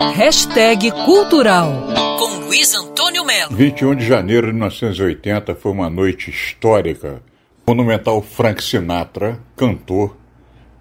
Hashtag 0.00 0.92
Cultural 1.04 1.72
com 2.20 2.46
Luiz 2.46 2.72
Antônio 2.72 3.24
Melo. 3.24 3.56
21 3.56 3.96
de 3.96 4.06
janeiro 4.06 4.46
de 4.46 4.52
1980 4.52 5.56
foi 5.56 5.72
uma 5.72 5.90
noite 5.90 6.30
histórica. 6.30 7.20
monumental 7.66 8.22
Frank 8.22 8.62
Sinatra 8.62 9.40
cantou 9.56 10.16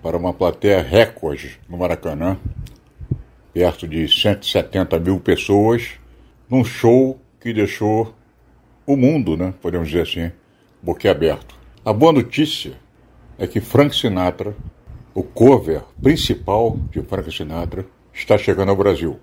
para 0.04 0.16
uma 0.16 0.32
plateia 0.36 0.84
recorde 0.84 1.60
no 1.68 1.80
Maracanã, 1.80 2.38
perto 3.52 3.88
de 3.88 4.08
170 4.08 5.00
mil 5.00 5.20
pessoas, 5.20 5.94
num 6.48 6.64
show 6.64 7.20
que 7.42 7.52
deixou 7.52 8.14
o 8.86 8.96
mundo, 8.96 9.36
né, 9.36 9.52
podemos 9.60 9.88
dizer 9.88 10.04
assim, 10.04 10.32
boquiaberto. 10.80 11.56
A 11.84 11.92
boa 11.92 12.14
notícia 12.14 12.74
é 13.40 13.48
que 13.48 13.60
Frank 13.60 13.96
Sinatra, 13.96 14.56
o 15.16 15.24
cover 15.24 15.82
principal 16.00 16.78
de 16.92 17.02
Frank 17.02 17.36
Sinatra, 17.36 17.84
está 18.18 18.38
chegando 18.38 18.70
ao 18.70 18.76
Brasil. 18.76 19.20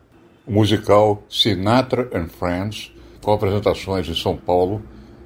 O 0.46 0.52
musical 0.52 1.22
Sinatra 1.28 2.08
and 2.14 2.28
Friends, 2.28 2.92
com 3.20 3.32
apresentações 3.32 4.08
em 4.08 4.14
São 4.14 4.36
Paulo, 4.36 4.82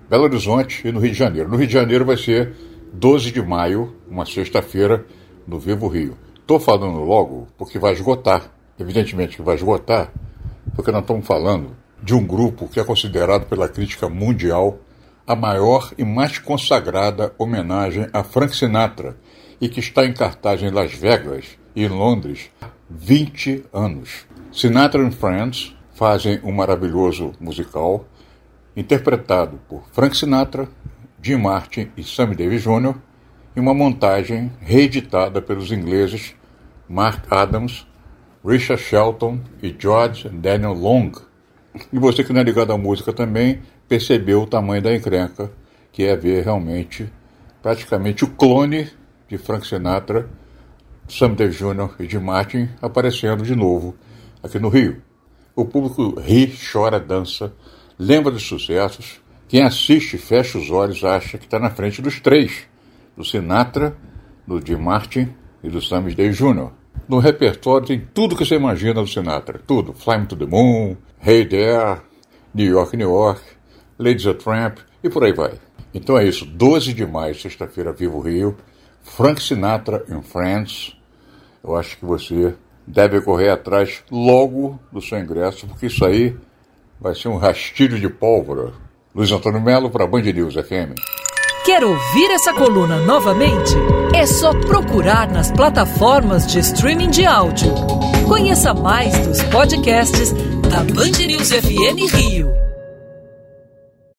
Belo 0.08 0.24
Horizonte 0.24 0.88
e 0.88 0.92
no 0.92 1.00
Rio 1.00 1.12
de 1.12 1.18
Janeiro. 1.18 1.48
No 1.48 1.56
Rio 1.56 1.66
de 1.66 1.72
Janeiro 1.72 2.04
vai 2.04 2.16
ser 2.16 2.54
12 2.92 3.30
de 3.30 3.42
maio, 3.42 3.94
uma 4.08 4.24
sexta-feira, 4.24 5.04
no 5.46 5.58
Vivo 5.58 5.86
Rio. 5.86 6.16
Estou 6.40 6.58
falando 6.58 7.00
logo 7.00 7.46
porque 7.58 7.78
vai 7.78 7.92
esgotar. 7.92 8.50
Evidentemente 8.78 9.36
que 9.36 9.42
vai 9.42 9.56
esgotar, 9.56 10.12
porque 10.74 10.90
nós 10.90 11.02
estamos 11.02 11.26
falando 11.26 11.76
de 12.02 12.14
um 12.14 12.24
grupo 12.24 12.68
que 12.68 12.80
é 12.80 12.84
considerado 12.84 13.46
pela 13.46 13.68
crítica 13.68 14.08
mundial 14.08 14.78
a 15.26 15.36
maior 15.36 15.92
e 15.98 16.04
mais 16.04 16.38
consagrada 16.38 17.34
homenagem 17.36 18.06
a 18.12 18.22
Frank 18.22 18.56
Sinatra 18.56 19.16
e 19.60 19.68
que 19.68 19.80
está 19.80 20.06
em 20.06 20.14
cartaz 20.14 20.62
em 20.62 20.70
Las 20.70 20.94
Vegas 20.94 21.58
e 21.74 21.84
em 21.84 21.88
Londres 21.88 22.50
20 22.90 23.66
anos. 23.70 24.26
Sinatra 24.50 25.02
and 25.04 25.10
Friends 25.10 25.76
fazem 25.94 26.40
um 26.42 26.50
maravilhoso 26.50 27.32
musical 27.38 28.06
interpretado 28.74 29.58
por 29.68 29.84
Frank 29.92 30.16
Sinatra, 30.16 30.66
Jim 31.20 31.36
Martin 31.36 31.90
e 31.98 32.02
Sammy 32.02 32.34
Davis 32.34 32.62
Jr. 32.62 32.94
em 33.54 33.60
uma 33.60 33.74
montagem 33.74 34.50
reeditada 34.60 35.42
pelos 35.42 35.70
ingleses 35.70 36.34
Mark 36.88 37.30
Adams, 37.30 37.86
Richard 38.42 38.82
Shelton 38.82 39.40
e 39.62 39.74
George 39.78 40.28
Daniel 40.30 40.72
Long. 40.72 41.12
E 41.92 41.98
você 41.98 42.24
que 42.24 42.32
não 42.32 42.40
é 42.40 42.44
ligado 42.44 42.72
à 42.72 42.78
música 42.78 43.12
também 43.12 43.60
percebeu 43.86 44.42
o 44.42 44.46
tamanho 44.46 44.80
da 44.80 44.94
encrenca, 44.94 45.50
que 45.92 46.04
é 46.04 46.16
ver 46.16 46.44
realmente 46.44 47.12
praticamente 47.62 48.24
o 48.24 48.28
clone 48.28 48.88
de 49.28 49.36
Frank 49.36 49.66
Sinatra 49.66 50.26
Davis 51.34 51.56
Jr. 51.56 51.94
e 52.00 52.08
Jim 52.08 52.18
Martin 52.18 52.68
aparecendo 52.80 53.42
de 53.42 53.56
novo 53.56 53.96
aqui 54.42 54.58
no 54.58 54.68
Rio. 54.68 55.02
O 55.56 55.64
público 55.64 56.20
ri, 56.20 56.52
chora, 56.72 57.00
dança, 57.00 57.52
lembra 57.98 58.30
dos 58.30 58.46
sucessos. 58.46 59.20
Quem 59.48 59.62
assiste, 59.62 60.18
fecha 60.18 60.58
os 60.58 60.70
olhos, 60.70 61.02
acha 61.02 61.38
que 61.38 61.46
está 61.46 61.58
na 61.58 61.70
frente 61.70 62.02
dos 62.02 62.20
três: 62.20 62.66
do 63.16 63.24
Sinatra, 63.24 63.96
do 64.46 64.64
Jim 64.64 64.76
Martin 64.76 65.34
e 65.64 65.68
do 65.68 65.80
Sam 65.80 66.02
Davis 66.02 66.36
Jr. 66.36 66.70
No 67.08 67.18
repertório 67.18 67.86
tem 67.86 68.06
tudo 68.12 68.36
que 68.36 68.44
você 68.44 68.56
imagina 68.56 69.00
do 69.00 69.06
Sinatra, 69.06 69.60
tudo. 69.66 69.92
Fly 69.92 70.18
Me 70.18 70.26
to 70.26 70.36
the 70.36 70.46
Moon, 70.46 70.96
Hey 71.20 71.46
There, 71.46 72.00
New 72.54 72.66
York, 72.66 72.96
New 72.96 73.08
York, 73.08 73.40
Ladies 73.98 74.26
a 74.26 74.34
Tramp 74.34 74.78
e 75.02 75.08
por 75.08 75.24
aí 75.24 75.32
vai. 75.32 75.54
Então 75.94 76.18
é 76.18 76.24
isso, 76.24 76.44
12 76.44 76.92
de 76.92 77.06
maio, 77.06 77.34
sexta-feira, 77.34 77.92
Vivo 77.92 78.20
Rio, 78.20 78.56
Frank 79.02 79.42
Sinatra 79.42 80.04
and 80.10 80.22
Friends, 80.22 80.97
eu 81.62 81.76
acho 81.76 81.96
que 81.98 82.04
você 82.04 82.54
deve 82.86 83.20
correr 83.20 83.50
atrás 83.50 84.02
logo 84.10 84.78
do 84.90 85.00
seu 85.00 85.18
ingresso, 85.18 85.66
porque 85.66 85.86
isso 85.86 86.04
aí 86.04 86.36
vai 87.00 87.14
ser 87.14 87.28
um 87.28 87.36
rastilho 87.36 87.98
de 87.98 88.08
pólvora. 88.08 88.72
Luiz 89.14 89.30
Antônio 89.30 89.60
Melo 89.60 89.90
para 89.90 90.06
Band 90.06 90.22
News 90.22 90.54
FM. 90.54 90.94
Quer 91.64 91.84
ouvir 91.84 92.30
essa 92.30 92.52
coluna 92.54 92.98
novamente? 93.04 93.74
É 94.14 94.26
só 94.26 94.52
procurar 94.52 95.30
nas 95.30 95.52
plataformas 95.52 96.46
de 96.46 96.60
streaming 96.60 97.10
de 97.10 97.26
áudio. 97.26 97.74
Conheça 98.26 98.72
mais 98.72 99.16
dos 99.26 99.42
podcasts 99.44 100.32
da 100.70 100.78
Band 100.78 101.26
News 101.26 101.50
FM 101.50 102.14
Rio. 102.14 102.67